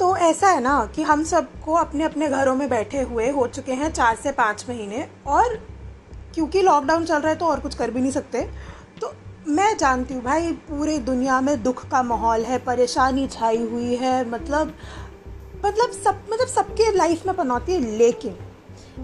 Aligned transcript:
तो 0.00 0.14
ऐसा 0.16 0.48
है 0.48 0.60
ना 0.60 0.74
कि 0.94 1.02
हम 1.02 1.22
सबको 1.24 1.72
अपने 1.74 2.04
अपने 2.04 2.28
घरों 2.28 2.54
में 2.56 2.68
बैठे 2.68 3.00
हुए 3.00 3.28
हो 3.30 3.46
चुके 3.46 3.72
हैं 3.72 3.90
चार 3.92 4.16
से 4.16 4.32
पाँच 4.32 4.64
महीने 4.68 5.06
और 5.28 5.56
क्योंकि 6.34 6.62
लॉकडाउन 6.62 7.04
चल 7.04 7.18
रहा 7.18 7.28
है 7.28 7.36
तो 7.38 7.46
और 7.46 7.60
कुछ 7.60 7.74
कर 7.74 7.90
भी 7.90 8.00
नहीं 8.00 8.12
सकते। 8.12 8.42
तो 9.00 9.12
मैं 9.48 9.76
जानती 9.78 10.14
हूँ 10.14 10.22
भाई, 10.22 10.52
पूरे 10.52 10.98
दुनिया 11.00 11.40
में 11.40 11.62
दुख 11.62 11.84
का 11.90 12.02
माहौल 12.02 12.44
है, 12.44 12.58
परेशानी 12.60 13.26
छाई 13.28 13.62
हुई 13.64 13.96
है 13.96 14.28
मतलब 14.30 14.72
मतलब 15.64 15.90
सब 15.94 16.24
मतलब 16.32 16.46
सबके 16.46 16.90
लाइफ 16.96 17.26
में 17.26 17.36
पनौती 17.36 17.72
है, 17.72 17.80
लेकिन 17.98 18.36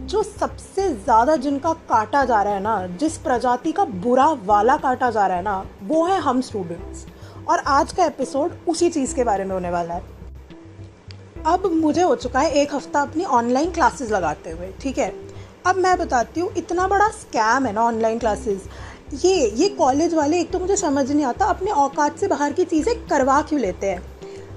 जो 0.06 0.22
सबसे 0.22 0.88
ज़्यादा 0.88 1.36
जिनका 1.38 1.72
काटा 1.72 2.24
जा 2.24 2.42
रहा 2.42 2.54
है 2.54 2.62
ना, 2.62 2.86
जिस 2.88 3.18
प्रजाति 3.18 3.72
का 3.72 3.84
बुरा 3.84 4.30
वाला 4.44 4.76
काटा 4.78 5.10
जा 5.10 5.26
रहा 5.26 5.36
है 5.36 5.42
ना, 5.42 5.64
वो 5.82 6.04
है 6.06 6.20
हम 6.20 6.40
स्टूडेंट्स 6.42 7.06
और 7.48 7.58
आज 7.58 7.92
का 7.92 8.04
एपिसोड 8.04 8.58
उसी 8.68 8.90
चीज़ 8.90 9.14
के 9.14 9.24
बारे 9.24 9.44
में 9.44 9.54
होने 9.54 9.70
वाला 9.70 9.94
है। 9.94 10.15
अब 11.46 11.66
मुझे 11.72 12.02
हो 12.02 12.14
चुका 12.14 12.40
है 12.40 12.50
एक 12.52 12.74
हफ़्ता 12.74 13.00
अपनी 13.00 13.24
ऑनलाइन 13.24 13.70
क्लासेस 13.70 14.10
लगाते 14.10 14.50
हुए, 14.50 14.70
ठीक 14.80 14.98
है? 14.98 15.12
अब 15.66 15.76
मैं 15.76 15.96
बताती 15.98 16.40
हूँ, 16.40 16.50
इतना 16.56 16.86
बड़ा 16.88 17.08
स्कैम 17.08 17.66
है 17.66 17.72
ना 17.72 17.82
ऑनलाइन 17.82 18.18
क्लासेस 18.18 18.68
ये 19.24 19.34
ये 19.50 19.68
कॉलेज 19.68 20.14
वाले, 20.14 20.40
एक 20.40 20.50
तो 20.50 20.58
मुझे 20.58 20.76
समझ 20.76 21.10
नहीं 21.10 21.24
आता, 21.24 21.44
अपने 21.44 21.70
औकात 21.70 22.18
से 22.18 22.28
बाहर 22.28 22.52
की 22.52 22.64
चीज़ें 22.64 22.94
करवा 23.08 23.40
क्यों 23.42 23.60
लेते 23.60 23.90
हैं? 23.90 24.02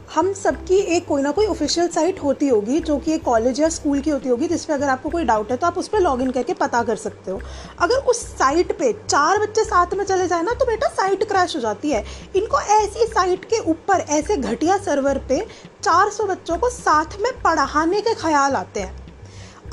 हम 0.10 0.32
सबकी 0.34 0.76
एक 0.96 1.06
कोई 1.08 1.22
ना 1.22 1.32
कोई 1.32 1.46
ऑफिशियल 1.46 1.88
साइट 1.88 2.20
होती 2.20 2.48
होगी, 2.48 2.80
जो 2.80 2.98
कि 2.98 3.12
एक 3.14 3.24
कॉलेज 3.24 3.60
या 3.62 3.68
स्कूल 3.70 4.00
की 4.02 4.10
होती 4.10 4.30
होगी, 4.30 4.48
जिस 4.48 4.64
पर 4.66 4.74
अगर 4.74 4.90
आपको 4.90 5.10
कोई 5.10 5.24
डाउट 5.24 5.52
है 5.52 5.58
तो 5.58 5.68
आप 5.68 5.78
उस 5.78 5.88
पर 5.88 6.00
लॉग 6.00 6.22
इन 6.22 6.32
करके 6.32 6.54
पता 6.56 6.82
कर 6.84 6.96
सकते 6.96 7.32
हो। 7.32 7.40
अगर 7.80 7.96
उस 8.06 8.22
साइट 8.30 8.72
पे 8.80 8.92
चार 9.02 9.40
बच्चे 9.40 9.64
साथ 9.64 9.94
में 9.94 10.04
चले 10.06 10.28
जाए 10.28 10.42
ना 10.44 10.54
तो 10.54 10.66
बेटा 10.66 10.88
साइट 10.90 11.24
क्रैश 11.24 11.56
हो 11.56 11.62
जाती 11.62 11.92
है। 11.92 12.04
इनको 12.36 12.60
ऐसी 12.60 13.06
साइट 13.06 13.46
के 13.46 13.60
ऊपर, 13.62 14.00
ऐसे 14.00 14.38
घटिया 14.38 14.78
सर्वर 14.80 15.18
पे 15.30 15.46
400 15.84 16.26
बच्चों 16.26 16.58
को 16.58 16.70
साथ 16.70 17.20
में 17.22 17.32
पढ़ाने 17.42 18.02
के 18.02 18.14
ख्याल 18.14 18.56
आते 18.56 18.80
हैं। 18.80 18.94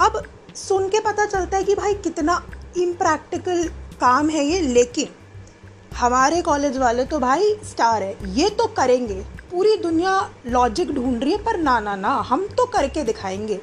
अब 0.00 0.22
सुन 0.56 0.88
के 0.88 1.00
पता 1.00 1.24
चलता 1.26 1.56
है 1.56 1.64
कि 1.64 1.74
भाई 1.74 1.94
कितना 1.94 2.42
इम्प्रैक्टिकल 2.78 3.64
काम 4.00 4.28
है 4.28 4.44
ये, 4.44 4.60
लेकिन 4.60 5.08
हमारे 5.96 6.42
कॉलेज 6.42 6.76
वाले 6.78 7.04
तो 7.04 7.18
भाई 7.18 7.54
स्टार 7.64 8.02
है। 8.02 8.34
ये 8.34 8.48
तो 8.50 8.66
करेंगे। 8.76 9.24
पूरी 9.56 9.76
दुनिया 9.76 10.10
लॉजिक 10.46 10.90
ढूंढ 10.94 11.22
रही 11.22 11.32
है, 11.32 11.36
पर 11.44 11.56
ना 11.56 11.78
ना 11.80 11.94
ना, 11.96 12.08
हम 12.08 12.46
तो 12.56 12.64
करके 12.64 13.02
दिखाएँगे। 13.02 13.58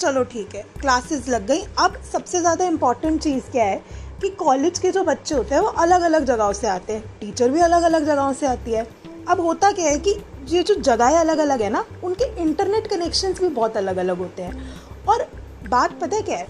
चलो 0.00 0.22
ठीक 0.24 0.54
है 0.54 0.62
क्लासेस 0.80 1.28
लग 1.28 1.46
गई। 1.46 1.62
अब 1.78 1.96
सबसे 2.12 2.40
ज़्यादा 2.40 2.64
इंपॉर्टेंट 2.64 3.20
चीज़ 3.22 3.50
क्या 3.50 3.64
है 3.64 3.82
कि 4.22 4.28
कॉलेज 4.28 4.78
के 4.78 4.90
जो 4.90 5.02
बच्चे 5.04 5.34
होते 5.34 5.54
हैं, 5.54 5.62
वो 5.62 5.68
अलग 5.68 6.00
अलग 6.00 6.24
जगहों 6.24 6.52
से 6.52 6.66
आते 6.66 6.92
हैं। 6.92 7.18
टीचर 7.20 7.50
भी 7.50 7.60
अलग 7.60 7.82
अलग 7.82 8.06
जगहों 8.06 8.32
से 8.32 8.46
आती 8.46 8.72
है। 8.72 8.86
अब 9.28 9.40
होता 9.40 9.70
क्या 9.72 9.88
है 9.88 9.98
कि 9.98 10.14
ये 10.48 10.62
जो 10.62 10.74
जगहें 10.74 11.16
अलग 11.18 11.38
अलग 11.38 11.62
है 11.62 11.70
ना, 11.70 11.84
उनके 12.04 12.24
इंटरनेट 12.42 12.86
कनेक्शन 12.86 13.32
भी 13.32 13.48
बहुत 13.48 13.76
अलग 13.76 13.96
अलग 13.96 14.18
होते 14.18 14.42
हैं। 14.42 14.70
और 15.08 15.26
बात 15.68 15.98
पता 16.00 16.20
क्या 16.20 16.36
है? 16.36 16.46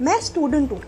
मैं 0.00 0.20
स्टूडेंट 0.20 0.70
हूँ। 0.72 0.80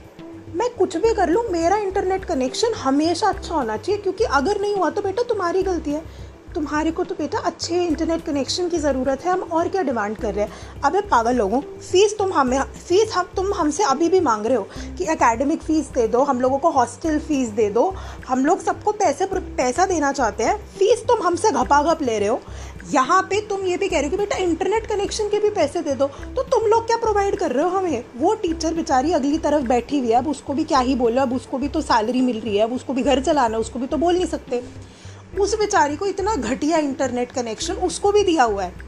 मैं 0.55 0.69
कुछ 0.71 0.97
भी 0.97 1.13
कर 1.15 1.29
लूँ, 1.29 1.43
मेरा 1.51 1.77
इंटरनेट 1.77 2.25
कनेक्शन 2.25 2.75
हमेशा 2.75 3.29
अच्छा 3.29 3.55
होना 3.55 3.77
चाहिए, 3.77 4.01
क्योंकि 4.03 4.25
अगर 4.25 4.61
नहीं 4.61 4.75
हुआ 4.75 4.91
तो 4.91 5.03
बेटा 5.03 5.23
तुम्हारी 5.23 5.63
गलती 5.63 5.93
है। 5.93 6.26
तुम्हारे 6.57 6.91
को 6.91 7.05
तो 7.05 7.15
बेटा 7.15 7.39
अच्छे 7.41 7.83
इंटरनेट 7.85 8.25
कनेक्शन 8.25 8.69
की 8.69 8.79
ज़रूरत 8.79 9.25
है, 9.25 9.33
हम 9.33 9.41
और 9.53 9.69
क्या 9.69 9.83
डिमांड 9.83 10.17
कर 10.17 10.35
रहे 10.35 10.45
हैं? 10.45 10.53
अबे 10.85 11.01
पागल 11.09 11.37
लोगों 11.37 11.61
फ़ीस 11.61 12.17
तुम 12.19 12.33
हमें 12.33 12.61
फ़ीस 12.61 13.12
हम, 13.15 13.29
तुम 13.37 13.53
हमसे 13.55 13.85
अभी 13.85 14.09
भी 14.09 14.21
मांग 14.23 14.47
रहे 14.47 14.57
हो 14.57 14.69
कि 14.99 15.05
एकेडमिक 15.05 15.62
फ़ीस 15.62 15.91
दे 15.95 16.07
दो, 16.09 16.23
हम 16.23 16.41
लोगों 16.41 16.59
को 16.59 16.71
हॉस्टल 16.71 17.19
फ़ीस 17.21 17.49
दे 17.51 17.69
दो, 17.71 17.93
हम 18.29 18.47
लोग 18.47 18.62
सबको 18.62 18.93
पैसे 18.95 19.27
पैसा 19.33 19.87
देना 19.87 20.12
चाहते 20.12 20.45
हैं 20.45 20.57
फ़ीस 20.79 21.05
तुम 21.09 21.27
हमसे 21.27 21.51
घपाघप 21.53 22.03
ले 22.03 22.19
रहे 22.19 22.29
हो। 22.29 22.41
यहाँ 22.93 23.21
पे 23.23 23.41
तुम 23.49 23.65
ये 23.67 23.77
भी 23.77 23.89
कह 23.89 23.97
रहे 23.97 24.05
हो 24.05 24.11
कि 24.11 24.17
बेटा 24.17 24.37
इंटरनेट 24.39 24.87
कनेक्शन 24.87 25.29
के 25.29 25.39
भी 25.41 25.49
पैसे 25.53 25.81
दे 25.83 25.95
दो 25.95 26.07
तो 26.37 26.43
तुम 26.45 26.67
लोग 26.71 26.87
क्या 26.87 26.97
प्रोवाइड 26.97 27.37
कर 27.39 27.53
रहे 27.53 27.65
हो 27.65 27.71
हमें? 27.71 28.05
वो 28.17 28.34
टीचर 28.43 28.75
बेचारी 28.75 29.12
अगली 29.12 29.39
तरफ़ 29.41 29.65
बैठी 29.69 29.99
हुई 29.99 30.11
है, 30.11 30.17
अब 30.17 30.29
उसको 30.29 30.55
भी 30.55 30.65
क्या 30.65 30.78
ही 30.81 30.94
बोलो, 30.97 31.23
अब 31.23 31.34
उसको 31.34 31.59
भी 31.59 31.69
तो 31.69 31.81
सैलरी 31.83 32.21
मिल 32.23 32.41
रही 32.41 32.56
है, 32.56 32.65
अब 32.65 32.73
उसको 32.73 32.93
भी 32.93 33.03
घर 33.03 33.23
चलाना 33.23 33.59
उसको 33.59 33.78
भी 33.78 33.87
तो 33.87 33.97
बोल 33.97 34.15
नहीं 34.15 34.27
सकते। 34.27 34.62
उस 35.39 35.55
बेचारी 35.59 35.97
को 35.97 36.07
इतना 36.07 36.35
घटिया 36.35 36.79
इंटरनेट 36.79 37.33
कनेक्शन 37.33 37.75
उसको 37.85 38.13
भी 38.13 38.23
दिया 38.23 38.45
हुआ 38.45 38.63
है। 38.63 38.85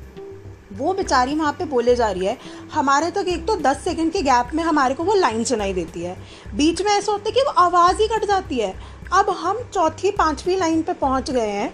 वो 0.73 0.93
बेचारी 0.95 1.35
वहाँ 1.35 1.53
पे 1.53 1.65
बोले 1.65 1.95
जा 1.97 2.11
रही 2.11 2.27
है, 2.27 2.37
हमारे 2.73 3.11
तक 3.11 3.29
एक 3.29 3.47
तो 3.47 3.57
दस 3.57 3.81
सेकंड 3.85 4.13
के 4.13 4.23
गैप 4.23 4.51
में 4.55 4.63
हमारे 4.65 4.95
को 4.95 5.05
वो 5.05 5.15
लाइन 5.15 5.45
सुनाई 5.45 5.73
देती 5.73 6.03
है। 6.03 6.17
बीच 6.57 6.83
में 6.83 6.91
ऐसा 6.93 7.13
होता 7.13 7.29
है 7.29 7.33
कि 7.33 7.43
वो 7.43 7.53
आवाज़ 7.59 8.03
ही 8.03 8.09
कट 8.09 8.25
जाती 8.25 8.59
है। 8.59 8.75
अब 9.13 9.31
हम 9.31 9.63
चौथी 9.75 10.11
पांचवी 10.11 10.57
लाइन 10.57 10.83
पे 10.83 10.93
पहुँच 10.95 11.31
गए 11.31 11.49
हैं। 11.49 11.73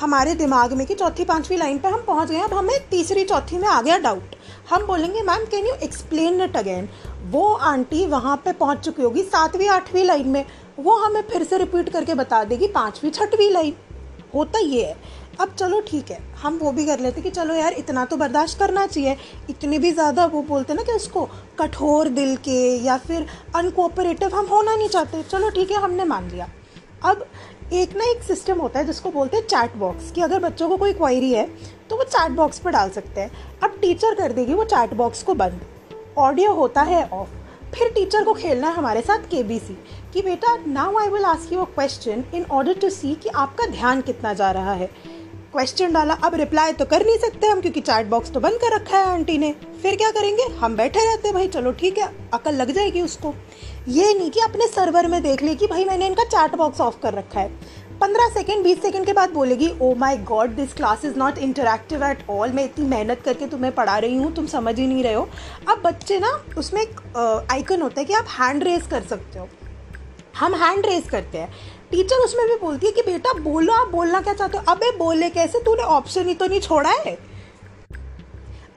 हमारे 0.00 0.34
दिमाग 0.34 0.72
में 0.72 0.86
कि 0.86 0.94
चौथी 0.94 1.24
पांचवी 1.24 1.56
लाइन 1.56 1.78
पे 1.78 1.88
हम 1.88 2.02
पहुँच 2.06 2.30
गए 2.30 2.38
अब 2.38 2.54
हमें 2.54 2.88
तीसरी 2.90 3.24
चौथी 3.24 3.58
में 3.58 3.68
आ 3.68 3.80
गया 3.82 3.98
डाउट 3.98 4.34
हम 4.70 4.86
बोलेंगे 4.86 5.22
ma'am 5.22 5.44
can 5.44 5.66
you 5.66 5.74
explain 5.82 6.40
it 6.40 6.56
again 6.56 6.88
वो 7.30 7.52
आंटी 7.52 8.06
वहाँ 8.06 8.36
पे 8.36 8.52
पहुँच 8.52 8.78
चुकी 8.78 9.02
होगी 9.02 9.22
सातवीं, 9.22 9.68
आठवीं 9.68 10.04
लाइन 10.04 10.28
में। 10.28 10.44
वो 10.78 10.96
हमें 10.96 11.22
फिर 11.22 11.44
से 11.44 11.58
रिपीट 11.58 11.88
करके 11.88 12.14
बता 12.14 12.42
देगी 12.44 12.66
पाँचवीं, 12.68 13.10
छठवीं 13.10 13.50
लाइन 13.50 13.74
होता 14.34 14.58
ये 14.60 14.84
है। 14.84 14.96
अब 15.40 15.54
चलो 15.54 15.80
ठीक 15.80 16.10
है, 16.10 16.18
हम 16.42 16.58
वो 16.58 16.72
भी 16.72 16.84
कर 16.86 17.00
लेते 17.00 17.20
कि 17.20 17.30
चलो 17.30 17.54
यार, 17.54 17.72
इतना 17.74 18.04
तो 18.04 18.16
बर्दाश्त 18.16 18.58
करना 18.58 18.86
चाहिए। 18.86 19.16
इतने 19.50 19.78
भी 19.78 19.92
ज़्यादा 19.92 20.26
वो 20.26 20.42
बोलते 20.44 20.74
ना 20.74 20.82
कि 20.82 20.92
उसको 20.92 21.24
कठोर 21.58 22.08
दिल 22.10 22.36
के 22.38 22.60
या 22.78 22.96
फिर 22.98 23.26
अनकोऑपरेटिव 23.56 24.34
हम 24.34 24.46
होना 24.46 24.76
नहीं 24.76 24.88
चाहते। 24.88 25.22
चलो 25.22 25.50
ठीक 25.50 25.70
है, 25.70 25.80
हमने 25.80 26.04
मान 26.06 26.30
लिया। 26.30 26.48
अब 27.04 27.24
एक 27.72 27.96
ना 27.96 28.04
एक 28.04 28.22
सिस्टम 28.22 28.58
होता 28.60 28.78
है 28.78 28.86
जिसको 28.86 29.10
बोलते 29.10 29.36
हैं 29.36 29.46
चैट 29.46 29.76
बॉक्स 29.76 30.10
कि 30.12 30.20
अगर 30.20 30.40
बच्चों 30.40 30.68
को 30.68 30.76
कोई 30.76 30.92
क्वायरी 30.92 31.32
है 31.32 31.46
तो 31.90 31.96
वो 31.96 32.04
चैट 32.04 32.32
बॉक्स 32.32 32.58
पर 32.58 32.70
डाल 32.70 32.90
सकते 32.90 33.20
हैं। 33.20 33.30
अब 33.64 33.78
टीचर 33.80 34.14
कर 34.14 34.32
देगी 34.32 34.54
वो 34.54 34.64
चैट 34.66 34.94
बॉक्स 34.94 35.22
को 35.22 35.34
बंद। 35.34 35.60
ऑडियो 36.18 36.52
होता 36.54 36.82
है 36.82 37.02
ऑफ़ 37.04 37.28
फिर 37.74 37.88
टीचर 37.88 38.24
को 38.24 38.32
खेलना 38.34 38.68
है 38.68 38.74
हमारे 38.74 39.00
साथ 39.00 39.18
के 39.30 39.42
कि 40.12 40.22
बेटा 40.22 40.56
now 40.66 40.98
I 40.98 41.08
will 41.08 41.24
ask 41.24 41.52
you 41.52 41.60
a 41.60 41.64
question 41.64 42.24
in 42.34 42.44
order 42.50 42.74
to 42.74 42.90
see 42.90 43.14
कि 43.14 43.28
आपका 43.28 43.66
ध्यान 43.66 44.00
कितना 44.00 44.32
जा 44.34 44.50
रहा 44.50 44.72
है। 44.72 44.90
क्वेश्चन 45.52 45.92
डाला, 45.92 46.14
अब 46.14 46.34
रिप्लाई 46.34 46.72
तो 46.72 46.84
कर 46.84 47.04
नहीं 47.06 47.16
सकते 47.18 47.46
हम 47.46 47.60
क्योंकि 47.60 47.80
चैट 47.80 48.06
बॉक्स 48.06 48.30
तो 48.32 48.40
बंद 48.40 48.58
कर 48.60 48.74
रखा 48.74 48.98
है 48.98 49.04
आंटी 49.04 49.36
ने। 49.38 49.52
फिर 49.82 49.96
क्या 49.96 50.10
करेंगे? 50.10 50.42
हम 50.54 50.76
बैठे 50.76 51.04
रहते 51.04 51.28
हैं 51.28 51.34
भाई, 51.34 51.48
चलो 51.48 51.72
ठीक 51.72 51.98
है, 51.98 52.08
अकल 52.34 52.54
लग 52.54 52.70
जाएगी 52.70 53.00
उसको। 53.00 53.34
ये 53.88 54.12
नहीं 54.14 54.30
कि 54.30 54.40
अपने 54.40 54.66
सर्वर 54.66 55.06
में 55.08 55.22
देख 55.22 55.42
ले 55.42 55.54
कि 55.54 55.66
भाई 55.66 55.84
मैंने 55.84 56.06
इनका 56.06 56.24
चैट 56.24 56.54
बॉक्स 56.56 56.80
ऑफ़ 56.80 57.00
कर 57.02 57.14
रखा 57.14 57.40
है। 57.40 57.50
पंद्रह 58.02 58.28
सेकेंड, 58.28 58.62
बीस 58.64 58.80
सेकेंड 58.82 59.04
के 59.06 59.12
बाद 59.12 59.30
बोलेगी 59.30 59.68
ओ 59.82 59.94
my 59.94 60.16
God 60.28 60.50
this 60.50 60.72
class 60.74 61.04
is 61.04 61.18
not 61.18 61.36
interactive 61.38 62.04
at 62.04 62.24
all 62.30 62.52
मैं 62.52 62.64
इतनी 62.64 62.86
मेहनत 62.86 63.20
करके 63.24 63.46
तुम्हें 63.46 63.72
पढ़ा 63.74 63.98
रही 63.98 64.16
हूँ, 64.16 64.32
तुम 64.34 64.46
समझ 64.46 64.78
ही 64.78 64.86
नहीं 64.86 65.02
रहे 65.02 65.12
हो. 65.12 65.28
अब 65.68 65.82
बच्चे 65.84 66.18
ना, 66.18 66.30
उसमें 66.58 66.80
एक 66.82 67.00
आइकन 67.52 67.82
होता 67.82 68.00
है 68.00 68.04
कि 68.04 68.14
आप 68.14 68.26
हैंड 68.30 68.64
रेज 68.64 68.86
कर 68.86 69.02
सकते 69.02 69.38
हो। 69.38 69.48
हम 70.38 70.54
हैंड 70.54 70.86
रेज 70.86 71.08
करते 71.10 71.38
हैं। 71.38 71.52
टीचर 71.90 72.24
उसमें 72.24 72.46
भी 72.48 72.56
बोलती 72.56 72.86
है 72.86 72.92
कि, 72.92 73.02
बेटा, 73.02 73.32
बोलो, 73.40 73.72
आप 73.72 73.88
बोलना 73.88 74.20
क्या 74.20 74.34
चाहते 74.34 74.58
हो? 74.58 74.64
अबे, 74.68 74.90
बोले 74.98 75.30
कैसे? 75.30 75.60
तूने 75.60 75.82
ऑप्शन 75.82 76.28
ही 76.28 76.34
तो 76.34 76.46
नहीं 76.46 76.60
छोड़ा 76.60 76.90
है. 77.06 77.16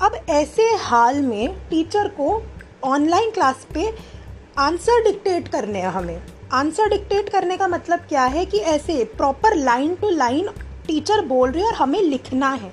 अब 0.02 0.20
ऐसे 0.30 0.70
हाल 0.82 1.22
में 1.22 1.58
टीचर 1.70 2.08
को 2.20 2.42
ऑनलाइन 2.84 3.32
क्लास 3.32 3.68
पे 3.74 3.94
आंसर 4.60 5.04
डिक्टेट 5.04 5.48
करने 5.48 5.80
हैं 5.80 5.92
हमें। 5.92 6.35
आंसर 6.56 6.90
डिक्टेट 6.90 7.30
करने 7.30 7.56
का 7.58 7.68
मतलब 7.68 8.00
क्या 8.10 8.24
है 8.26 8.46
कि 8.46 8.58
ऐसे 8.74 9.04
proper 9.18 9.56
line 9.56 9.96
to 9.96 10.10
line 10.10 10.48
teacher 10.88 11.26
बोल 11.26 11.52
रही 11.52 11.62
है 11.62 11.68
और 11.68 11.74
हमें 11.74 12.02
लिखना 12.02 12.52
है। 12.52 12.72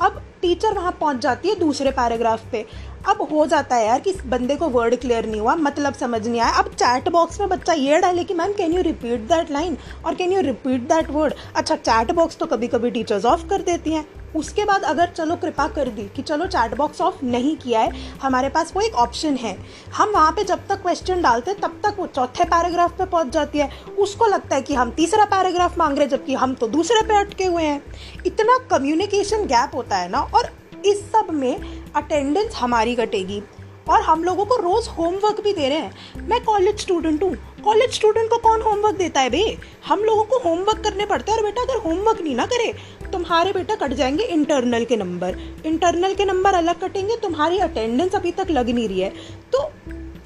अब 0.00 0.20
टीचर 0.42 0.74
वहाँ 0.74 0.92
पहुँच 1.00 1.16
जाती 1.16 1.48
है 1.48 1.58
दूसरे 1.58 1.90
पैराग्राफ 1.90 2.50
पे। 2.52 2.64
अब 3.08 3.20
हो 3.32 3.44
जाता 3.46 3.76
है 3.76 3.86
यार 3.86 4.00
कि 4.00 4.10
इस 4.10 4.24
बंदे 4.26 4.56
को 4.56 4.68
वर्ड 4.68 4.96
क्लियर 5.00 5.26
नहीं 5.26 5.40
हुआ 5.40 5.54
मतलब 5.56 5.94
समझ 5.94 6.26
नहीं 6.26 6.40
आया। 6.40 6.52
अब 6.52 6.70
चैट 6.74 7.08
बॉक्स 7.08 7.40
में 7.40 7.48
बच्चा 7.48 7.72
ये 7.72 7.98
डाले 8.00 8.24
कि 8.24 8.34
ma'am 8.34 8.52
can 8.52 8.72
you 8.72 8.82
repeat 8.82 9.28
that 9.28 9.50
line 9.50 9.76
और 10.06 10.14
can 10.14 10.32
you 10.32 10.40
repeat 10.42 10.88
that 10.88 11.10
word 11.10 11.34
अच्छा 11.56 11.76
चैट 11.76 12.12
बॉक्स 12.12 12.36
तो 12.36 12.46
कभी 12.46 12.68
कभी 12.68 12.90
टीचर्स 12.90 13.24
ऑफ़ 13.26 13.46
कर 13.48 13.62
देती 13.62 13.92
हैं। 13.92 14.06
उसके 14.36 14.64
बाद 14.64 14.82
अगर 14.82 15.06
चलो 15.08 15.36
कृपा 15.36 15.66
कर 15.68 15.88
दी 15.88 16.02
कि 16.16 16.22
चलो 16.22 16.46
चैट 16.46 16.76
बॉक्स 16.76 17.00
ऑफ़ 17.00 17.24
नहीं 17.24 17.56
किया 17.56 17.80
है, 17.80 17.92
हमारे 18.22 18.48
पास 18.48 18.72
वो 18.76 18.82
एक 18.82 18.94
ऑप्शन 18.94 19.36
है। 19.36 19.56
हम 19.94 20.10
वहाँ 20.10 20.32
पे 20.32 20.44
जब 20.44 20.66
तक 20.68 20.82
क्वेश्चन 20.82 21.22
डालते 21.22 21.50
हैं, 21.50 21.60
तब 21.60 21.80
तक 21.84 21.96
वो 21.98 22.06
चौथे 22.06 22.44
पैराग्राफ 22.44 22.96
पे 22.98 23.04
पहुँच 23.06 23.26
जाती 23.26 23.58
है। 23.58 23.70
उसको 23.98 24.26
लगता 24.26 24.56
है 24.56 24.62
कि 24.62 24.74
हम 24.74 24.90
तीसरा 24.90 25.24
पैराग्राफ 25.24 25.78
मांग 25.78 25.98
रहे 25.98 26.04
हैं, 26.04 26.10
जबकि 26.10 26.34
हम 26.34 26.54
तो 26.54 26.68
दूसरे 26.68 27.02
पे 27.02 27.14
अटके 27.14 27.44
हुए 27.44 27.62
हैं। 27.62 27.82
इतना 28.26 28.58
कम्युनिकेशन 28.70 29.44
गैप 29.46 29.74
होता 29.74 29.96
है 29.96 30.08
ना, 30.08 30.20
और 30.20 30.50
इस 30.86 31.00
सब 31.12 31.30
में 31.30 31.56
अटेंडेंस 31.96 32.54
हमारी 32.54 32.94
कटेगी 32.94 33.42
और 33.88 34.02
हम 34.02 34.24
लोगों 34.24 34.44
को 34.44 34.56
रोज़ 34.56 34.88
होमवर्क 34.88 35.40
भी 35.40 35.52
दे 35.52 35.68
रहे 35.68 35.78
हैं। 35.78 36.26
मैं 36.28 36.42
कॉलेज 36.44 36.80
स्टूडेंट 36.80 37.22
हूँ। 37.22 37.34
कॉलेज 37.64 37.92
स्टूडेंट 37.92 38.28
को 38.30 38.36
कौन 38.38 38.62
होमवर्क 38.62 38.96
देता 38.96 39.20
है 39.20 39.30
बे? 39.30 39.58
हम 39.86 40.00
लोगों 40.00 40.24
को 40.24 40.38
होमवर्क 40.38 40.82
करने 40.84 41.06
पड़ते 41.06 41.32
हैं। 41.32 41.38
और 41.38 41.44
बेटा, 41.44 41.62
अगर 41.62 41.76
होमवर्क 41.78 42.20
नहीं 42.20 42.34
ना 42.36 42.46
करे 42.46 42.72
तुम्हारे 43.12 43.52
बेटा 43.52 43.74
कट 43.74 43.92
जाएँगे 43.92 44.24
इंटरनल 44.24 44.84
के 44.84 44.96
नंबर 44.96 45.38
इंटरनल 45.66 46.14
के 46.14 46.24
नंबर 46.24 46.54
अलग 46.54 46.80
कटेंगे, 46.80 47.16
तुम्हारी 47.16 47.58
अटेंडेंस 47.58 48.14
अभी 48.14 48.32
तक 48.32 48.50
लग 48.50 48.70
नहीं 48.70 48.88
रही 48.88 49.00
है. 49.00 49.12
तो 49.52 49.62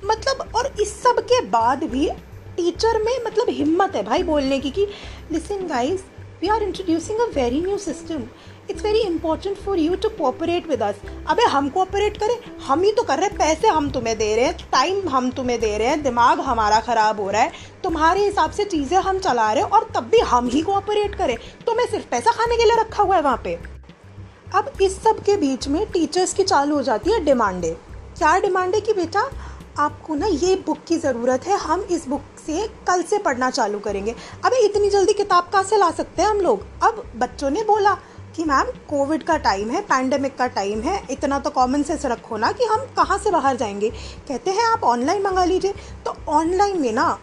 मतलब 0.05 0.53
और 0.57 0.73
इस 0.81 0.95
सब 1.03 1.21
के 1.23 1.41
बाद 1.49 1.85
भी 1.85 2.09
टीचर 2.57 3.03
में 3.03 3.13
मतलब 3.27 3.47
हिम्मत 3.51 3.97
है 3.97 4.03
भाई 4.03 4.23
बोलने 4.23 4.59
की 4.61 4.71
कि 4.71 4.87
listen 5.33 5.67
guys 5.67 6.05
we 6.41 6.49
are 6.49 6.63
introducing 6.63 7.19
a 7.19 7.27
very 7.35 7.61
new 7.61 7.79
system 7.79 8.23
it's 8.73 8.85
very 8.85 9.01
important 9.01 9.57
for 9.57 9.79
you 9.79 9.95
to 9.95 10.09
cooperate 10.09 10.69
with 10.69 10.83
us 10.83 11.01
अबे 11.29 11.45
हम 11.45 11.69
कोऑपरेट 11.69 12.17
करें? 12.17 12.37
हम 12.67 12.83
ही 12.83 12.93
तो 12.93 13.03
कर 13.03 13.19
रहे 13.19 13.27
हैं। 13.27 13.37
पैसे 13.39 13.69
हम 13.69 13.91
तुम्हें 13.91 14.17
दे 14.19 14.35
रहे 14.37 14.45
हैं। 14.45 14.57
टाइम 14.73 15.09
हम 15.09 15.31
तुम्हें 15.31 15.59
दे 15.61 15.77
रहे 15.79 15.89
हैं। 15.89 16.03
दिमाग 16.03 16.41
हमारा 16.41 16.81
ख़राब 16.81 17.21
हो 17.21 17.31
रहा 17.31 17.43
है। 17.43 17.53
तुम्हारे 17.85 18.25
हिसाब 18.25 18.51
से 18.51 18.65
चीज़ें 18.65 18.97
हम 18.99 19.19
चला 19.19 19.53
रहे 19.53 19.63
हैं 19.65 19.71
और 19.71 19.89
तब 19.95 20.09
भी 20.11 20.19
हम 20.27 20.49
ही 20.49 20.63
कोऑपरेट 20.63 21.15
करें। 21.15 21.37
तुम्हें 21.67 21.87
सिर्फ़ 21.87 22.07
पैसा 22.07 22.33
खाने 22.33 22.57
के 22.57 22.65
लिए 22.65 22.77
रखा 22.77 23.03
हुआ 23.03 23.17
है 23.17 23.23
वहाँ 23.23 23.41
पे। 23.45 23.59
अब 24.55 24.73
इस 24.83 24.97
सब 25.03 25.23
के 25.25 25.37
बीच 25.37 25.69
में 25.69 25.85
टीचर्स 25.93 26.33
की 26.35 26.43
चालू 26.45 26.75
हो 26.75 26.83
जाती 26.83 27.13
है 27.13 27.25
डिमांडें 27.25 27.75
क्या 27.75 28.39
डिमांड 28.39 28.75
कि 28.77 28.93
बेटा, 28.93 29.21
आपको 29.79 30.15
ना 30.15 30.27
ये 30.27 30.55
बुक 30.67 30.79
की 30.89 30.97
ज़रूरत 30.99 31.47
है। 31.47 31.57
हम 31.59 31.81
इस 31.91 32.07
बुक 32.09 32.23
से 32.47 32.67
कल 32.89 33.03
से 33.03 33.19
पढ़ना 33.19 33.51
चालू 33.51 33.79
करेंगे। 33.79 34.15
अबे 34.45 34.65
इतनी 34.65 34.91
जल्दी 34.91 35.13
किताब 35.13 35.49
कहाँ 35.53 35.63
से 35.65 35.77
ला 35.77 35.91
सकते 35.91 36.23
हैं 36.23 36.29
हम 36.29 36.41
लोग? 36.41 36.67
अब 36.83 37.03
बच्चों 37.17 37.51
ने 37.51 37.63
बोला 37.65 37.97
कि 38.37 38.45
मैम 38.45 38.71
कोविड 38.91 39.23
का 39.23 39.37
टाइम 39.37 39.71
है 39.71 39.81
पैंडमिक 39.81 40.37
का 40.37 40.47
टाइम 40.47 40.81
है, 40.81 41.03
इतना 41.11 41.39
तो 41.39 41.51
कॉमन 41.51 41.83
सेंस 41.83 42.07
रखो 42.07 42.37
ना 42.37 42.53
कि 42.53 42.65
हम 42.65 42.87
कहाँ 42.97 43.19
से 43.19 43.31
बाहर 43.31 43.57
जाएँगे। 43.57 43.91
कहते 44.29 44.51
हैं, 44.51 44.65
आप 44.65 44.85
ऑनलाइन 44.85 45.23
मंगा 45.23 45.45
लीजिए। 45.45 45.75
तो 46.05 46.17
ऑनलाइन 46.29 46.81
में 46.81 46.93
ना 46.93 47.19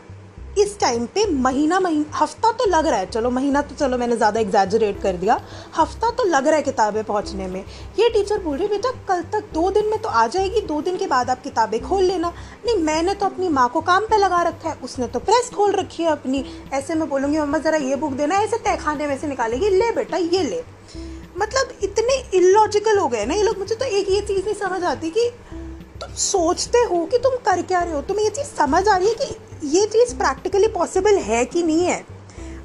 इस 0.61 0.79
टाइम 0.79 1.05
पे 1.05 1.25
महीना 1.33 1.79
महीना 1.79 2.17
हफ़्ता 2.17 2.51
तो 2.51 2.65
लग 2.65 2.87
रहा 2.87 2.99
है। 2.99 3.05
चलो, 3.05 3.29
महीना 3.29 3.61
तो 3.61 3.75
चलो, 3.75 3.97
मैंने 3.97 4.15
ज़्यादा 4.15 4.39
एग्जैजरेट 4.39 5.01
कर 5.01 5.17
दिया। 5.17 5.39
हफ़्ता 5.77 6.09
तो 6.09 6.23
लग 6.23 6.47
रहा 6.47 6.55
है 6.55 6.61
किताबें 6.61 7.03
पहुँचने 7.03 7.47
में। 7.47 7.59
ये 7.99 8.09
टीचर 8.09 8.39
बोल 8.39 8.57
रही 8.57 8.67
बेटा, 8.67 8.91
कल 9.07 9.21
तक 9.33 9.51
दो 9.53 9.69
दिन 9.71 9.85
में 9.85 9.99
तो 10.01 10.09
आ 10.09 10.25
जाएगी, 10.27 10.61
दो 10.61 10.81
दिन 10.81 10.97
के 10.97 11.07
बाद 11.07 11.29
आप 11.29 11.43
किताबें 11.43 11.79
खोल 11.81 12.03
लेना। 12.03 12.33
नहीं, 12.65 12.75
मैंने 12.83 13.13
तो 13.13 13.25
अपनी 13.25 13.49
माँ 13.49 13.67
को 13.69 13.81
काम 13.81 14.05
पर 14.05 14.17
लगा 14.17 14.41
रखा 14.43 14.69
है। 14.69 14.77
उसने 14.83 15.07
तो 15.07 15.19
प्रेस 15.19 15.49
खोल 15.55 15.71
रखी 15.71 16.03
है 16.03 16.09
अपनी। 16.09 16.43
ऐसे 16.73 16.95
मैं 16.95 17.09
बोलूँगी, 17.09 17.39
मम्मा, 17.39 17.57
ज़रा 17.57 17.77
ये 17.77 17.95
बुक 17.95 18.13
देना, 18.13 18.35
ऐसे 18.35 18.57
तहखाने 18.57 19.07
में 19.07 19.17
से 19.17 19.27
निकालेगी। 19.27 19.69
ले 19.69 19.91
बेटा, 19.91 20.17
ये 20.17 20.43
ले। 20.43 20.63
मतलब 21.37 21.77
इतने 21.83 22.15
इलॉजिकल 22.37 22.97
हो 22.97 23.07
गए 23.07 23.25
ना 23.25 23.33
ये 23.33 23.43
लोग। 23.43 23.57
मुझे 23.59 23.75
तो 23.75 23.85
एक 23.85 24.09
ये 24.09 24.21
चीज़ 24.21 24.45
नहीं 24.45 24.55
समझ 24.55 24.83
आती 24.83 25.09
कि 25.09 25.29
सोचते 26.19 26.77
हो 26.85 27.05
कि 27.05 27.17
तुम 27.17 27.35
कर 27.45 27.61
क्या 27.61 27.83
रहे 27.83 27.93
हो? 27.93 28.01
तुम्हें 28.01 28.23
ये 28.23 28.29
चीज़ 28.29 28.47
समझ 28.47 28.87
आ 28.87 28.95
रही 28.97 29.07
है 29.07 29.15
कि 29.15 29.67
ये 29.67 29.85
चीज़ 29.87 30.15
प्रैक्टिकली 30.15 30.67
पॉसिबल 30.67 31.17
है 31.19 31.43
कि 31.45 31.63
नहीं 31.63 31.85
है? 31.85 32.03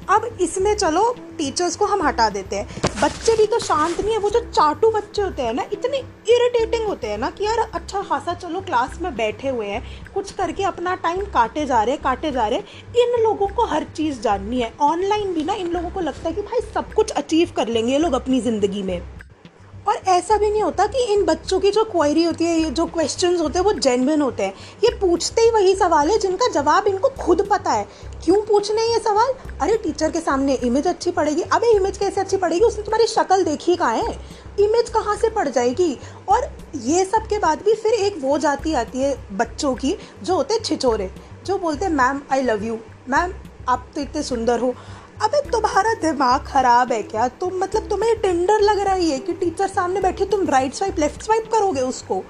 अब 0.09 0.25
इसमें 0.41 0.73
चलो 0.75 1.03
टीचर्स 1.37 1.75
को 1.75 1.85
हम 1.85 2.01
हटा 2.01 2.29
देते 2.29 2.55
हैं। 2.55 2.81
बच्चे 3.01 3.35
भी 3.37 3.45
तो 3.45 3.59
शांत 3.59 4.01
नहीं 4.01 4.13
है, 4.13 4.19
वो 4.19 4.29
जो 4.29 4.39
चाटू 4.41 4.91
बच्चे 4.91 5.21
होते 5.21 5.41
हैं 5.41 5.53
ना, 5.53 5.63
इतने 5.73 5.97
इरिटेटिंग 5.97 6.85
होते 6.87 7.07
हैं 7.07 7.17
ना 7.17 7.29
कि 7.29 7.45
यार 7.45 7.59
अच्छा 7.59 8.01
खासा 8.01 8.33
चलो 8.33 8.61
क्लास 8.61 8.99
में 9.01 9.15
बैठे 9.15 9.49
हुए 9.49 9.67
हैं, 9.67 9.83
कुछ 10.13 10.31
करके 10.31 10.63
अपना 10.63 10.95
टाइम 10.97 11.25
काटे 11.33 11.65
जा 11.65 11.81
रहे 11.83 11.95
हैं, 11.95 12.03
काटे 12.03 12.31
जा 12.31 12.47
रहे 12.47 12.59
हैं। 12.59 12.93
इन 12.97 13.21
लोगों 13.23 13.47
को 13.47 13.65
हर 13.65 13.87
चीज़ 13.95 14.21
जाननी 14.21 14.61
है। 14.61 14.73
ऑनलाइन 14.81 15.33
भी 15.33 15.43
ना, 15.43 15.53
इन 15.53 15.71
लोगों 15.71 15.89
को 15.89 15.99
लगता 15.99 16.29
है 16.29 16.35
कि 16.35 16.41
भाई 16.41 16.61
सब 16.73 16.93
कुछ 16.93 17.11
अचीव 17.13 17.53
कर 17.55 17.67
लेंगे 17.67 17.91
ये 17.91 17.99
लोग 17.99 18.13
अपनी 18.13 18.41
ज़िंदगी 18.41 18.83
में। 18.83 19.01
और 19.87 19.95
ऐसा 20.07 20.37
भी 20.37 20.49
नहीं 20.51 20.61
होता 20.61 20.85
कि 20.87 21.03
इन 21.13 21.23
बच्चों 21.25 21.59
की 21.59 21.71
जो 21.71 21.83
क्वेरी 21.83 22.23
होती 22.23 22.45
है 22.45 22.71
जो 22.71 22.85
क्वेश्चंस 22.85 23.41
होते 23.41 23.59
हैं, 23.59 23.65
वो 23.65 23.73
जेनविन 23.73 24.21
होते 24.21 24.43
हैं। 24.43 24.53
ये 24.83 24.89
पूछते 24.99 25.41
ही 25.41 25.49
वही 25.51 25.75
सवाल 25.75 26.09
है 26.09 26.17
जिनका 26.19 26.47
जवाब 26.51 26.87
इनको 26.87 27.09
खुद 27.19 27.47
पता 27.51 27.71
है। 27.71 27.87
क्यों 28.25 28.41
पूछने 28.41 28.83
ये 28.83 28.99
सवाल? 28.99 29.33
अरे 29.61 29.77
टीचर 29.77 30.11
के 30.11 30.19
सामने 30.19 30.53
इमेज 30.55 30.87
अच्छी 30.87 31.11
पड़ेगी। 31.11 31.41
अबे 31.43 31.71
इमेज 31.71 31.97
कैसे 31.97 32.21
अच्छी 32.21 32.37
पड़ेगी? 32.37 32.65
उसने 32.65 32.83
तुम्हारी 32.83 33.07
शक्ल 33.07 33.43
देखी 33.43 33.75
कहाँ 33.75 33.95
है? 33.95 34.17
इमेज 34.59 34.89
कहाँ 34.89 35.15
से 35.15 35.29
पड़ 35.29 35.47
जाएगी? 35.49 35.97
और 36.29 36.49
ये 36.75 37.05
सब 37.05 37.27
के 37.29 37.39
बाद 37.39 37.61
भी 37.65 37.73
फिर 37.75 37.93
एक 37.93 38.17
वो 38.21 38.37
जाती 38.37 38.73
आती 38.73 38.99
है 38.99 39.15
बच्चों 39.37 39.73
की, 39.75 39.95
जो 40.23 40.35
होते 40.35 40.59
छिचोरे 40.59 41.11
जो 41.45 41.57
बोलते 41.57 41.85
हैं 41.85 41.91
ma'am 41.91 42.21
I 42.31 42.41
love 42.41 42.63
you 42.63 42.77
ma'am 43.09 43.33
आप 43.69 43.87
तो 43.95 44.01
इतने 44.01 44.21
सुंदर 44.23 44.59
हो। 44.59 44.73
अबे 45.23 45.39
तुम्हारा 45.51 45.93
दिमाग 45.93 46.41
खराब 46.47 46.91
है 46.91 47.01
क्या? 47.03 47.27
तुम 47.41 47.53
मतलब 47.57 47.87
तुम्हें 47.89 48.15
टेंडर 48.21 48.61
लग 48.61 48.79
रही 48.87 49.09
है 49.11 49.19
कि 49.19 49.33
टीचर 49.33 49.67
सामने 49.67 50.01
बैठे 50.01 50.25
तुम 50.25 50.47
राइट 50.49 50.73
स्वाइप 50.73 50.99
लेफ़्ट 50.99 51.21
स्वाइप 51.21 51.49
करोगे 51.51 51.81
उसको? 51.81 52.23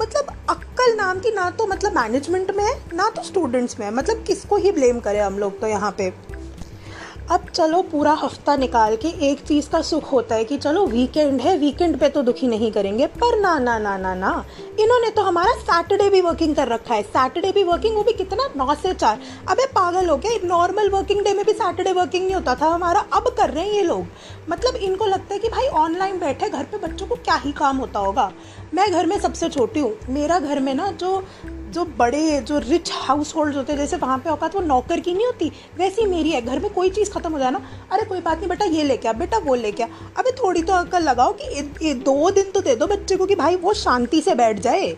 मतलब 0.00 0.34
अक्कल 0.50 0.94
नाम 0.96 1.18
की 1.18 1.30
ना 1.34 1.48
तो 1.50 1.66
मतलब 1.66 1.94
मैनेजमेंट 1.94 2.50
में 2.50 2.64
है, 2.64 2.74
ना 2.94 3.08
तो 3.10 3.22
स्टूडेंट्स 3.22 3.78
में 3.80 3.86
है। 3.86 3.92
मतलब 3.94 4.24
किसको 4.26 4.56
ही 4.56 4.72
ब्लेम 4.72 5.00
करें 5.00 5.20
हम 5.20 5.38
लोग 5.38 5.60
तो 5.60 5.66
यहाँ 5.66 5.94
पे? 5.98 6.12
अब 7.28 7.48
चलो 7.54 7.80
पूरा 7.82 8.12
हफ़्ता 8.12 8.54
निकाल 8.56 8.94
के 8.96 9.08
एक 9.28 9.40
चीज़ 9.40 9.68
का 9.70 9.80
सुख 9.82 10.12
होता 10.12 10.34
है 10.34 10.44
कि 10.44 10.56
चलो 10.58 10.84
वीकेंड 10.86 11.40
है 11.40 11.56
वीकेंड 11.58 11.98
पे 12.00 12.08
तो 12.08 12.22
दुखी 12.22 12.46
नहीं 12.46 12.70
करेंगे, 12.72 13.06
पर 13.06 13.38
ना 13.40 13.58
ना 13.58 13.78
ना 13.78 13.96
ना 13.98 14.14
ना। 14.14 14.30
इन्होंने 14.80 15.10
तो 15.10 15.22
हमारा 15.22 15.52
सैटरडे 15.52 16.08
भी 16.10 16.20
वर्किंग 16.20 16.54
कर 16.56 16.68
रखा 16.68 16.94
है। 16.94 17.02
सैटरडे 17.02 17.50
भी 17.52 17.64
वर्किंग 17.64 17.96
वो 17.96 18.02
भी 18.02 18.12
कितना 18.12 18.48
नौ 18.56 18.74
से 18.74 18.92
चार। 18.94 19.20
अबे 19.48 19.66
पागल 19.66 20.08
हो 20.08 20.16
गया 20.16 20.46
नॉर्मल 20.48 20.88
वर्किंग 20.90 21.20
डे 21.24 21.34
में 21.34 21.44
भी 21.46 21.52
सैटरडे 21.52 21.92
वर्किंग 21.92 22.24
नहीं 22.24 22.34
होता 22.34 22.54
था 22.54 22.68
हमारा। 22.68 23.04
अब 23.12 23.28
कर 23.38 23.50
रहे 23.50 23.64
हैं 23.64 23.72
ये 23.72 23.82
लोग। 23.82 24.06
मतलब 24.50 24.76
इनको 24.78 25.06
लगता 25.06 25.34
है 25.34 25.40
कि 25.40 25.48
भाई 25.48 25.66
ऑनलाइन 25.76 26.18
बैठे 26.18 26.48
घर 26.48 26.64
पे 26.64 26.78
बच्चों 26.78 27.06
को 27.06 27.14
क्या 27.14 27.34
ही 27.36 27.52
काम 27.52 27.76
होता 27.76 28.00
होगा। 28.00 28.30
मैं 28.74 28.90
घर 28.92 29.06
में 29.06 29.18
सबसे 29.20 29.48
छोटी 29.48 29.80
हूँ। 29.80 29.92
मेरा 30.10 30.38
घर 30.38 30.60
में 30.60 30.74
ना 30.74 30.90
जो 30.92 31.16
जो 31.68 31.84
बड़े 31.98 32.40
जो 32.40 32.58
रिच 32.60 32.90
हाउस 32.94 33.34
होल्ड 33.36 33.56
होते 33.56 33.72
हैं 33.72 33.78
जैसे 33.78 33.96
वहाँ 33.96 34.18
पे 34.18 34.30
औकात 34.30 34.54
वो 34.54 34.60
नौकर 34.62 35.00
की 35.00 35.14
नहीं 35.14 35.26
होती 35.26 35.50
वैसी 35.78 36.06
मेरी 36.06 36.30
है। 36.30 36.40
घर 36.42 36.58
में 36.58 36.72
कोई 36.74 36.90
चीज़ 36.90 37.10
खत्म 37.10 37.32
हो 37.32 37.38
जाए 37.38 37.50
ना 37.50 37.60
अरे 37.92 38.04
कोई 38.04 38.20
बात 38.20 38.38
नहीं 38.38 38.48
बेटा 38.48 38.64
ये 38.66 38.84
लेके 38.84 39.08
आ 39.08 39.12
बेटा 39.14 39.38
वो 39.38 39.54
लेके 39.54 39.82
आ 39.82 39.86
अबे 40.18 40.30
थोड़ी 40.38 40.62
तो 40.62 40.72
अक्ल 40.72 41.02
लगाओ 41.02 41.32
कि 41.32 41.44
ए, 41.50 41.68
ए, 41.82 41.94
दो 41.94 42.30
दिन 42.30 42.50
तो 42.50 42.60
दे 42.60 42.76
दो 42.76 42.86
बच्चे 42.86 43.16
को 43.16 43.26
कि 43.26 43.34
भाई 43.34 43.56
वो 43.56 43.74
शांति 43.74 44.20
से 44.22 44.34
बैठ 44.34 44.60
जाए। 44.60 44.96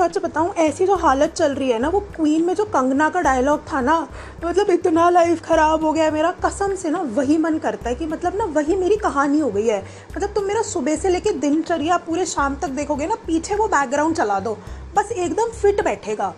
सच 0.00 0.16
बताऊँ 0.18 0.52
ऐसी 0.58 0.84
जो 0.86 0.94
हालत 0.96 1.32
चल 1.32 1.54
रही 1.54 1.70
है 1.70 1.78
ना 1.78 1.88
वो 1.88 2.00
क्वीन 2.14 2.44
में 2.44 2.54
जो 2.54 2.64
कंगना 2.66 3.08
का 3.10 3.20
डायलॉग 3.20 3.60
था 3.72 3.80
ना 3.80 3.96
मतलब 4.44 4.70
इतना 4.70 5.08
लाइफ 5.10 5.42
ख़राब 5.44 5.84
हो 5.84 5.92
गया 5.92 6.04
है 6.04 6.10
मेरा 6.10 6.30
कसम 6.44 6.74
से 6.74 6.90
ना 6.90 7.00
वही 7.16 7.36
मन 7.38 7.58
करता 7.58 7.88
है 7.88 7.94
कि 7.94 8.06
मतलब 8.06 8.36
ना 8.36 8.44
वही 8.54 8.76
मेरी 8.76 8.96
कहानी 8.96 9.40
हो 9.40 9.50
गई 9.50 9.66
है। 9.66 9.82
मतलब 10.16 10.34
तुम 10.34 10.44
मेरा 10.44 10.62
सुबह 10.62 10.96
से 10.96 11.08
लेके 11.08 11.32
दिनचर्या 11.38 11.96
पूरे 12.06 12.26
शाम 12.26 12.56
तक 12.62 12.70
देखोगे 12.72 13.06
ना 13.06 13.14
पीछे 13.26 13.54
वो 13.54 13.66
बैकग्राउंड 13.68 14.16
चला 14.16 14.40
दो 14.40 14.58
बस 14.96 15.12
एकदम 15.12 15.50
फिट 15.52 15.84
बैठेगा। 15.84 16.34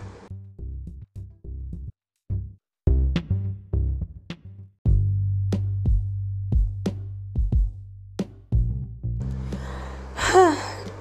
हाँ, 10.17 10.55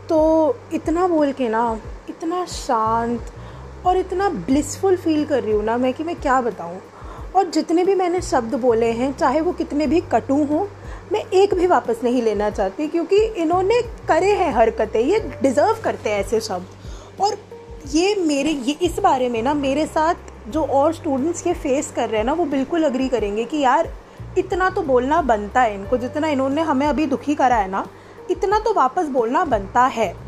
तो 0.08 0.56
इतना 0.74 1.06
बोल 1.08 1.32
के 1.32 1.48
ना 1.48 1.70
इतना 2.22 2.44
शांत 2.44 3.30
और 3.86 3.96
इतना 3.96 4.28
ब्लिसफुल 4.28 4.96
फील 4.96 5.24
कर 5.24 5.42
रही 5.42 5.52
हूँ 5.52 5.64
ना 5.64 5.76
मैं 5.76 5.92
कि 5.94 6.04
मैं 6.04 6.14
क्या 6.16 6.40
बताऊँ। 6.40 6.80
और 7.34 7.48
जितने 7.50 7.84
भी 7.84 7.94
मैंने 7.94 8.20
शब्द 8.22 8.54
बोले 8.54 8.90
हैं, 8.92 9.12
चाहे 9.12 9.40
वो 9.40 9.52
कितने 9.52 9.86
भी 9.86 10.00
कटु 10.00 10.34
हों, 10.34 10.66
मैं 11.12 11.24
एक 11.32 11.54
भी 11.54 11.66
वापस 11.66 12.00
नहीं 12.04 12.22
लेना 12.22 12.50
चाहती 12.50 12.88
क्योंकि 12.88 13.16
इन्होंने 13.16 13.80
करे 14.08 14.30
हैं 14.32 14.52
हरकतें, 14.54 15.00
ये 15.00 15.18
डिज़र्व 15.42 15.82
करते 15.84 16.10
हैं 16.10 16.20
ऐसे 16.20 16.40
शब्द। 16.40 17.20
और 17.20 17.38
ये 17.92 18.14
मेरे, 18.14 18.50
ये 18.50 18.72
इस 18.72 18.98
बारे 18.98 19.28
में 19.28 19.42
ना 19.42 19.54
मेरे 19.54 19.86
साथ 19.86 20.14
जो 20.48 20.64
और 20.64 20.94
स्टूडेंट्स 20.94 21.46
ये 21.46 21.52
फेस 21.52 21.92
कर 21.96 22.08
रहे 22.08 22.18
हैं 22.18 22.26
ना, 22.26 22.32
वो 22.32 22.44
बिल्कुल 22.44 22.84
अग्री 22.84 23.08
करेंगे 23.08 23.44
कि 23.44 23.58
यार, 23.58 23.92
इतना 24.38 24.70
तो 24.70 24.82
बोलना 24.82 25.22
बनता 25.22 25.62
है 25.62 25.74
इनको, 25.74 25.96
जितना 25.96 26.28
इन्होंने 26.28 26.62
हमें 26.62 26.86
अभी 26.86 27.06
दुखी 27.06 27.34
करा 27.34 27.56
है 27.56 27.70
ना, 27.70 27.86
इतना 28.30 28.58
तो 28.58 28.74
वापस 28.74 29.08
बोलना 29.08 29.44
बनता 29.44 29.84
है। 29.86 30.21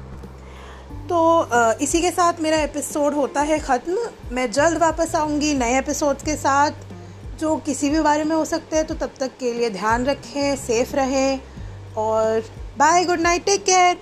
तो 1.04 1.78
इसी 1.82 2.00
के 2.02 2.10
साथ 2.10 2.40
मेरा 2.40 2.58
एपिसोड 2.58 3.14
होता 3.14 3.40
है 3.40 3.58
ख़त्म। 3.58 3.96
मैं 4.32 4.50
जल्द 4.50 4.78
वापस 4.78 5.14
आऊँगी 5.14 5.52
नए 5.54 5.78
एपिसोड 5.78 6.22
के 6.22 6.36
साथ। 6.36 6.70
जो 7.40 7.56
किसी 7.56 7.90
भी 7.90 8.00
बारे 8.00 8.24
में 8.24 8.34
हो 8.36 8.44
सकते 8.44 8.76
हैं 8.76 8.86
तो 8.86 8.94
तब 8.94 9.10
तक 9.20 9.36
के 9.40 9.52
लिए 9.52 9.70
ध्यान 9.70 10.04
रखें 10.06 10.56
सेफ़ 10.56 10.94
रहें 10.96 11.40
और 11.96 12.44
bye 12.78 13.04
good 13.04 13.20
night 13.20 13.44
take 13.44 13.64
care 13.64 13.96